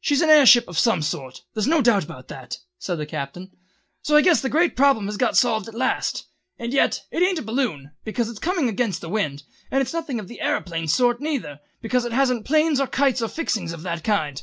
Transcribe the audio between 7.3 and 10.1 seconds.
a balloon, because it's coming against the wind, and it's